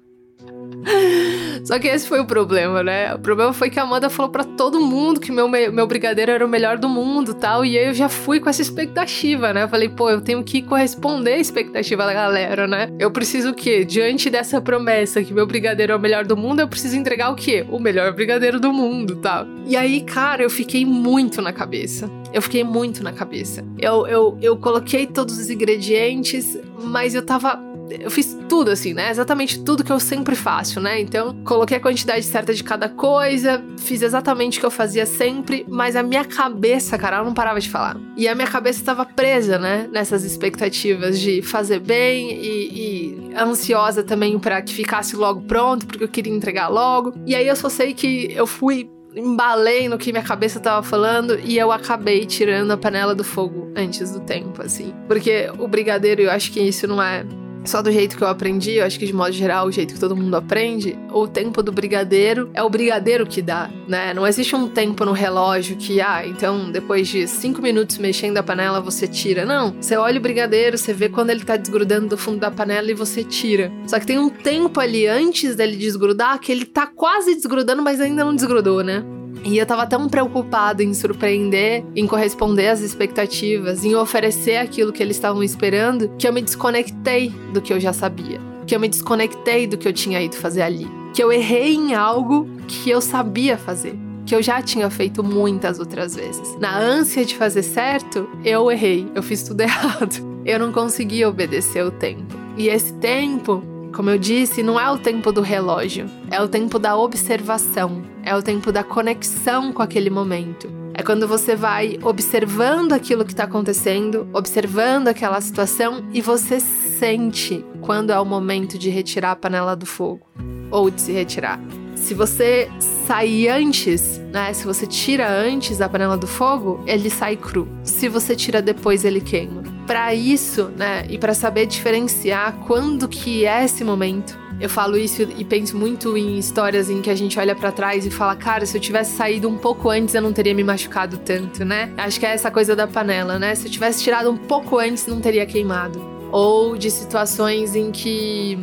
[1.64, 3.14] Só que esse foi o problema, né?
[3.14, 6.46] O problema foi que a Amanda falou para todo mundo que meu, meu brigadeiro era
[6.46, 7.64] o melhor do mundo tal.
[7.64, 9.64] E aí eu já fui com essa expectativa, né?
[9.64, 12.90] Eu falei, pô, eu tenho que corresponder à expectativa da galera, né?
[13.00, 13.86] Eu preciso o quê?
[13.86, 17.36] Diante dessa promessa que meu brigadeiro é o melhor do mundo, eu preciso entregar o
[17.36, 17.66] quê?
[17.70, 19.46] O melhor brigadeiro do mundo tal.
[19.66, 22.10] E aí, cara, eu fiquei muito na cabeça.
[22.34, 23.64] Eu fiquei muito na cabeça.
[23.78, 29.10] Eu, eu, eu coloquei todos os ingredientes, mas eu tava eu fiz tudo assim, né?
[29.10, 31.00] Exatamente tudo que eu sempre faço, né?
[31.00, 35.66] Então, coloquei a quantidade certa de cada coisa, fiz exatamente o que eu fazia sempre,
[35.68, 37.98] mas a minha cabeça, cara, ela não parava de falar.
[38.16, 39.90] E a minha cabeça estava presa, né?
[39.92, 46.04] Nessas expectativas de fazer bem e, e ansiosa também para que ficasse logo pronto, porque
[46.04, 47.14] eu queria entregar logo.
[47.26, 51.40] E aí eu só sei que eu fui embalei no que minha cabeça tava falando
[51.44, 54.94] e eu acabei tirando a panela do fogo antes do tempo, assim.
[55.08, 57.26] Porque o brigadeiro, eu acho que isso não é
[57.64, 60.00] só do jeito que eu aprendi, eu acho que de modo geral, o jeito que
[60.00, 64.14] todo mundo aprende, o tempo do brigadeiro é o brigadeiro que dá, né?
[64.14, 68.44] Não existe um tempo no relógio que, ah, então depois de cinco minutos mexendo a
[68.44, 69.46] panela você tira.
[69.46, 69.76] Não.
[69.80, 72.94] Você olha o brigadeiro, você vê quando ele tá desgrudando do fundo da panela e
[72.94, 73.72] você tira.
[73.88, 78.02] Só que tem um tempo ali antes dele desgrudar que ele tá quase desgrudando, mas
[78.02, 79.04] ainda não desgrudou, né?
[79.44, 85.02] E eu tava tão preocupada em surpreender, em corresponder às expectativas, em oferecer aquilo que
[85.02, 88.40] eles estavam esperando, que eu me desconectei do que eu já sabia.
[88.68, 90.88] Que eu me desconectei do que eu tinha ido fazer ali.
[91.14, 93.98] Que eu errei em algo que eu sabia fazer.
[94.26, 96.56] Que eu já tinha feito muitas outras vezes.
[96.60, 99.08] Na ânsia de fazer certo, eu errei.
[99.16, 100.16] Eu fiz tudo errado.
[100.46, 102.36] Eu não consegui obedecer o tempo.
[102.56, 106.80] E esse tempo como eu disse, não é o tempo do relógio, é o tempo
[106.80, 110.70] da observação, é o tempo da conexão com aquele momento.
[110.94, 117.66] É quando você vai observando aquilo que está acontecendo, observando aquela situação e você sente
[117.82, 120.22] quando é o momento de retirar a panela do fogo
[120.70, 121.60] ou de se retirar.
[121.96, 122.70] Se você
[123.06, 124.54] sair antes, né?
[124.54, 127.68] Se você tira antes da panela do fogo, ele sai cru.
[127.84, 129.64] Se você tira depois, ele queima.
[129.88, 131.06] Para isso, né?
[131.10, 136.16] E para saber diferenciar quando que é esse momento, eu falo isso e penso muito
[136.16, 139.16] em histórias em que a gente olha para trás e fala, cara, se eu tivesse
[139.18, 141.92] saído um pouco antes, eu não teria me machucado tanto, né?
[141.98, 143.56] Acho que é essa coisa da panela, né?
[143.56, 146.00] Se eu tivesse tirado um pouco antes, não teria queimado.
[146.32, 148.58] Ou de situações em que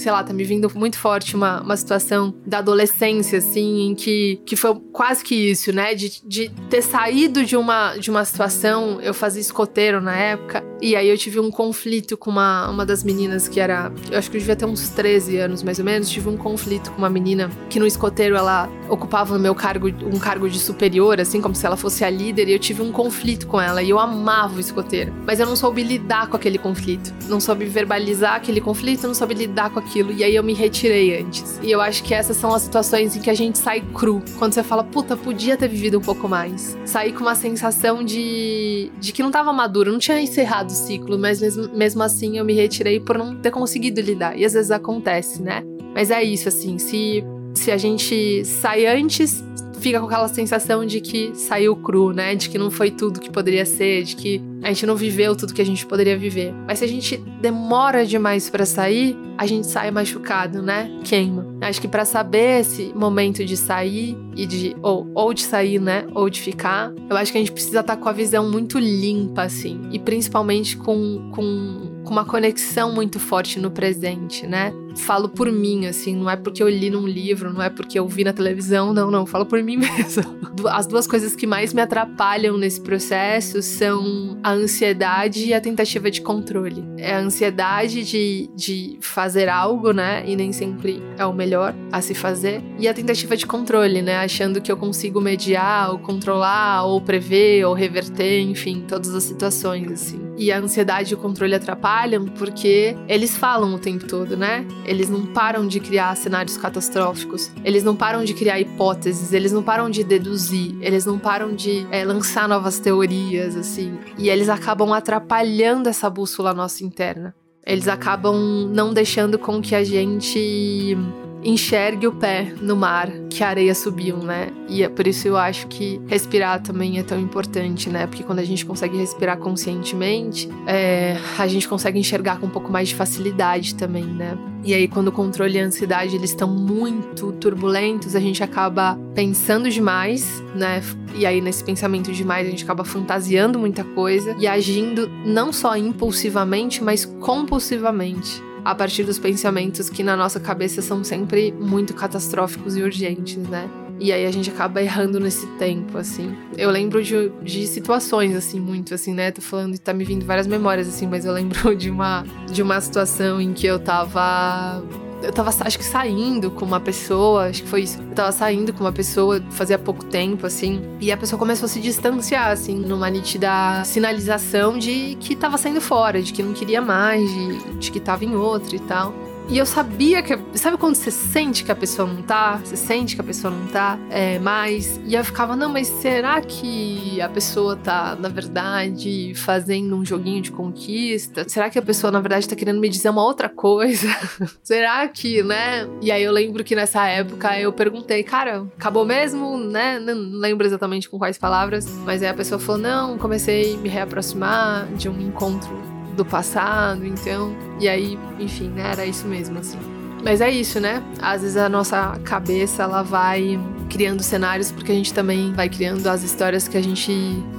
[0.00, 4.40] sei lá, tá me vindo muito forte uma, uma situação da adolescência, assim, em que,
[4.46, 5.94] que foi quase que isso, né?
[5.94, 10.96] De, de ter saído de uma, de uma situação, eu fazia escoteiro na época, E
[10.96, 13.92] aí eu tive um conflito com uma, uma das meninas que era.
[14.10, 16.08] Eu acho que eu devia ter uns 13 anos mais ou menos.
[16.08, 20.18] Tive um conflito com uma menina que no escoteiro ela ocupava o meu cargo, um
[20.18, 22.48] cargo de superior, assim, como se ela fosse a líder.
[22.48, 23.82] E eu tive um conflito com ela.
[23.82, 25.12] E eu amava o escoteiro.
[25.26, 27.12] Mas eu não soube lidar com aquele conflito.
[27.28, 30.10] Não soube verbalizar aquele conflito, não soube lidar com aquilo.
[30.12, 31.60] E aí eu me retirei antes.
[31.62, 34.22] E eu acho que essas são as situações em que a gente sai cru.
[34.38, 36.76] Quando você fala, puta, podia ter vivido um pouco mais.
[36.86, 41.18] Sair com uma sensação de, de que não tava maduro, não tinha encerrado do ciclo,
[41.18, 44.38] mas mesmo, mesmo assim eu me retirei por não ter conseguido lidar.
[44.38, 45.62] E às vezes acontece, né?
[45.92, 49.42] Mas é isso, assim, se, se a gente sai antes,
[49.80, 52.34] fica com aquela sensação de que saiu cru, né?
[52.34, 55.54] De que não foi tudo que poderia ser, de que a gente não viveu tudo
[55.54, 56.52] que a gente poderia viver.
[56.66, 60.90] Mas se a gente demora demais para sair, a gente sai machucado, né?
[61.02, 61.46] Queima.
[61.62, 66.06] Acho que para saber esse momento de sair e de ou, ou de sair, né,
[66.14, 68.78] ou de ficar, eu acho que a gente precisa estar tá com a visão muito
[68.78, 74.72] limpa assim, e principalmente com com com uma conexão muito forte no presente, né?
[74.96, 78.08] Falo por mim, assim, não é porque eu li num livro, não é porque eu
[78.08, 80.40] vi na televisão, não, não, falo por mim mesmo.
[80.68, 86.10] As duas coisas que mais me atrapalham nesse processo são a ansiedade e a tentativa
[86.10, 86.84] de controle.
[86.98, 90.24] É a ansiedade de, de fazer algo, né?
[90.26, 92.62] E nem sempre é o melhor a se fazer.
[92.78, 94.18] E a tentativa de controle, né?
[94.18, 99.90] Achando que eu consigo mediar, ou controlar, ou prever, ou reverter, enfim, todas as situações,
[99.90, 100.29] assim.
[100.40, 104.66] E a ansiedade e o controle atrapalham porque eles falam o tempo todo, né?
[104.86, 109.62] Eles não param de criar cenários catastróficos, eles não param de criar hipóteses, eles não
[109.62, 113.98] param de deduzir, eles não param de é, lançar novas teorias, assim.
[114.16, 117.34] E eles acabam atrapalhando essa bússola nossa interna.
[117.66, 118.34] Eles acabam
[118.72, 120.96] não deixando com que a gente
[121.42, 124.48] enxergue o pé no mar que a areia subiu, né?
[124.68, 128.06] E é por isso eu acho que respirar também é tão importante, né?
[128.06, 132.70] Porque quando a gente consegue respirar conscientemente, é, a gente consegue enxergar com um pouco
[132.70, 134.36] mais de facilidade também, né?
[134.62, 138.98] E aí, quando o controle e a ansiedade eles estão muito turbulentos, a gente acaba
[139.14, 140.82] pensando demais, né?
[141.14, 145.76] E aí, nesse pensamento demais, a gente acaba fantasiando muita coisa e agindo não só
[145.76, 152.76] impulsivamente, mas compulsivamente a partir dos pensamentos que na nossa cabeça são sempre muito catastróficos
[152.76, 153.68] e urgentes, né?
[153.98, 156.34] E aí a gente acaba errando nesse tempo, assim.
[156.56, 159.30] Eu lembro de, de situações, assim, muito, assim, né?
[159.30, 162.62] Tô falando e tá me vindo várias memórias, assim, mas eu lembro de uma, de
[162.62, 164.82] uma situação em que eu tava
[165.22, 167.98] eu tava, acho que saindo com uma pessoa, acho que foi isso.
[168.00, 171.68] Eu tava saindo com uma pessoa fazia pouco tempo, assim, e a pessoa começou a
[171.68, 176.80] se distanciar, assim, numa nítida sinalização de que tava saindo fora, de que não queria
[176.80, 179.12] mais, de, de que tava em outro e tal.
[179.50, 180.38] E eu sabia que.
[180.56, 182.60] Sabe quando você sente que a pessoa não tá?
[182.64, 185.00] Você sente que a pessoa não tá é, mais.
[185.04, 190.40] E eu ficava, não, mas será que a pessoa tá, na verdade, fazendo um joguinho
[190.40, 191.48] de conquista?
[191.48, 194.06] Será que a pessoa, na verdade, tá querendo me dizer uma outra coisa?
[194.62, 195.88] será que, né?
[196.00, 199.98] E aí eu lembro que nessa época eu perguntei, cara, acabou mesmo, né?
[199.98, 203.88] Não lembro exatamente com quais palavras, mas aí a pessoa falou, não, comecei a me
[203.88, 205.89] reaproximar de um encontro
[206.20, 207.56] do passado, então.
[207.80, 209.78] E aí, enfim, né, era isso mesmo, assim.
[210.22, 211.02] Mas é isso, né?
[211.20, 213.58] Às vezes a nossa cabeça ela vai
[213.88, 217.10] criando cenários porque a gente também vai criando as histórias que a gente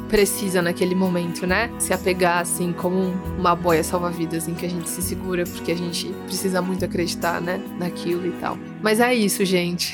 [0.08, 1.72] precisa naquele momento, né?
[1.80, 5.76] Se apegar assim como uma boia salva-vidas em que a gente se segura porque a
[5.76, 8.60] gente precisa muito acreditar, né, naquilo e tal.
[8.80, 9.92] Mas é isso, gente.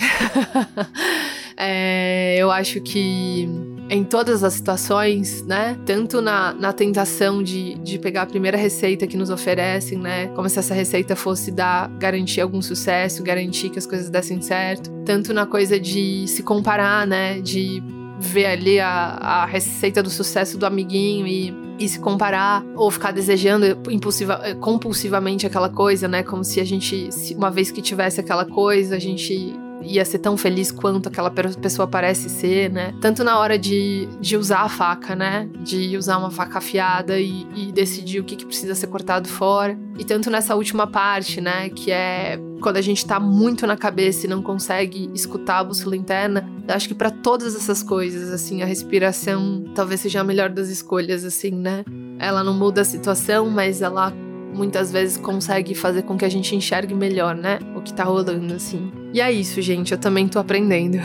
[1.56, 3.48] é, eu acho que
[3.90, 5.78] em todas as situações, né?
[5.86, 10.28] Tanto na, na tentação de, de pegar a primeira receita que nos oferecem, né?
[10.28, 14.92] Como se essa receita fosse dar, garantir algum sucesso, garantir que as coisas dessem certo.
[15.06, 17.40] Tanto na coisa de se comparar, né?
[17.40, 17.82] De
[18.20, 23.12] ver ali a, a receita do sucesso do amiguinho e, e se comparar ou ficar
[23.12, 26.24] desejando impulsiva, compulsivamente aquela coisa, né?
[26.24, 29.56] Como se a gente, uma vez que tivesse aquela coisa, a gente
[29.88, 32.94] ia ser tão feliz quanto aquela pessoa parece ser, né?
[33.02, 35.50] Tanto na hora de, de usar a faca, né?
[35.64, 39.78] De usar uma faca afiada e, e decidir o que, que precisa ser cortado fora.
[39.98, 41.70] E tanto nessa última parte, né?
[41.70, 45.96] Que é quando a gente tá muito na cabeça e não consegue escutar a bússola
[45.96, 46.50] interna.
[46.68, 51.24] Acho que para todas essas coisas, assim, a respiração talvez seja a melhor das escolhas,
[51.24, 51.84] assim, né?
[52.20, 54.12] Ela não muda a situação, mas ela
[54.54, 57.60] muitas vezes consegue fazer com que a gente enxergue melhor, né?
[57.76, 58.92] O que tá rolando, assim.
[59.14, 59.92] E é isso, gente.
[59.92, 60.98] Eu também tô aprendendo.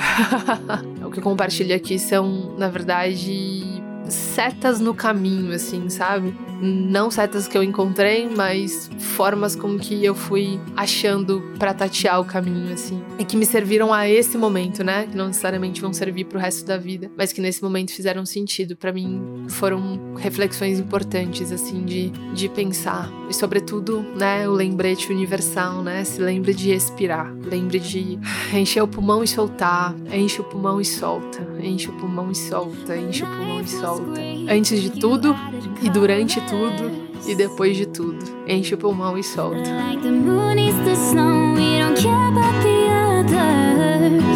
[1.04, 3.62] o que eu compartilho aqui são, na verdade,
[4.08, 6.34] setas no caminho, assim, sabe?
[6.62, 12.24] Não setas que eu encontrei, mas formas com que eu fui achando para tatear o
[12.24, 13.02] caminho, assim.
[13.18, 15.08] E que me serviram a esse momento, né?
[15.08, 18.76] Que não necessariamente vão servir pro resto da vida, mas que nesse momento fizeram sentido.
[18.76, 23.10] para mim, foram reflexões importantes, assim, de, de pensar.
[23.28, 26.04] E, sobretudo, né, o lembrete universal, né?
[26.04, 27.34] Se lembre de expirar.
[27.44, 28.20] Lembre de
[28.54, 29.96] encher o pulmão e soltar.
[30.12, 31.44] Enche o pulmão e solta.
[31.60, 32.96] Enche o pulmão e solta.
[32.96, 34.20] Enche o pulmão e solta.
[34.48, 35.34] Antes de tudo
[35.82, 36.51] e durante tudo
[37.26, 38.18] e depois de tudo.
[38.46, 39.58] Enche o pulmão e solta.
[44.18, 44.31] isso,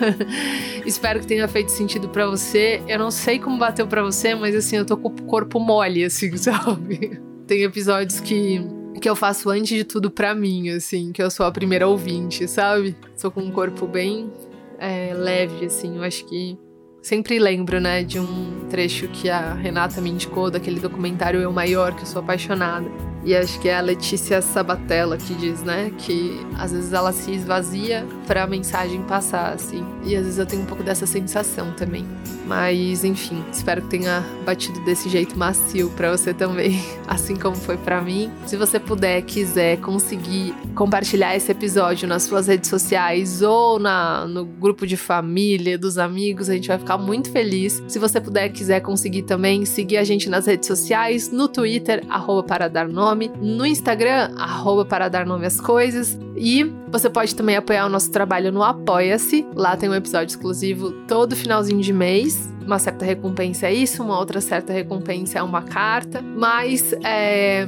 [0.86, 2.82] Espero que tenha feito sentido para você.
[2.86, 6.04] Eu não sei como bateu para você, mas assim, eu tô com o corpo mole,
[6.04, 7.20] assim, sabe?
[7.46, 8.62] Tem episódios que
[9.00, 12.48] que eu faço antes de tudo para mim, assim, que eu sou a primeira ouvinte,
[12.48, 12.96] sabe?
[13.14, 14.32] Sou com um corpo bem
[14.78, 15.96] é, leve, assim.
[15.96, 16.56] Eu acho que
[17.02, 21.94] sempre lembro, né, de um trecho que a Renata me indicou daquele documentário Eu Maior,
[21.94, 23.13] que eu sou apaixonada.
[23.24, 27.32] E acho que é a Letícia Sabatella que diz, né, que às vezes ela se
[27.32, 29.84] esvazia para a mensagem passar, assim.
[30.04, 32.04] E às vezes eu tenho um pouco dessa sensação também.
[32.46, 37.78] Mas, enfim, espero que tenha batido desse jeito macio para você também, assim como foi
[37.78, 38.30] para mim.
[38.46, 44.44] Se você puder, quiser, conseguir compartilhar esse episódio nas suas redes sociais ou na, no
[44.44, 47.82] grupo de família, dos amigos, a gente vai ficar muito feliz.
[47.88, 52.42] Se você puder, quiser conseguir também seguir a gente nas redes sociais, no Twitter, arroba
[52.42, 56.18] para dar nome nome, no Instagram, arroba para dar nome às coisas.
[56.36, 59.46] E você pode também apoiar o nosso trabalho no Apoia-se.
[59.54, 62.52] Lá tem um episódio exclusivo todo finalzinho de mês.
[62.66, 66.20] Uma certa recompensa é isso, uma outra certa recompensa é uma carta.
[66.22, 67.66] Mas é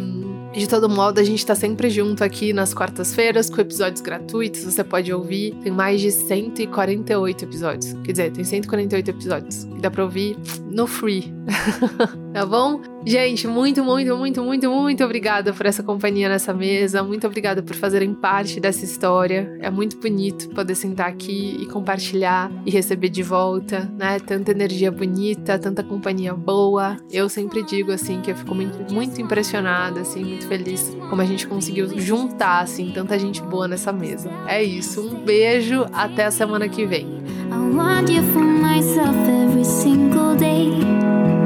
[0.52, 4.64] de todo modo, a gente tá sempre junto aqui nas quartas-feiras com episódios gratuitos.
[4.64, 5.54] Você pode ouvir.
[5.62, 7.92] Tem mais de 148 episódios.
[8.02, 10.34] Quer dizer, tem 148 episódios que dá pra ouvir
[10.70, 11.30] no free.
[12.36, 12.82] tá bom?
[13.02, 17.02] Gente, muito, muito, muito, muito, muito obrigada por essa companhia nessa mesa.
[17.02, 19.56] Muito obrigada por fazerem parte dessa história.
[19.62, 24.18] É muito bonito poder sentar aqui e compartilhar e receber de volta, né?
[24.18, 26.98] Tanta energia bonita, tanta companhia boa.
[27.10, 31.24] Eu sempre digo assim que eu fico muito, muito impressionada, assim, muito feliz como a
[31.24, 34.30] gente conseguiu juntar assim tanta gente boa nessa mesa.
[34.46, 35.00] É isso.
[35.00, 37.06] Um beijo, até a semana que vem.
[37.50, 41.45] I want you for myself every single day.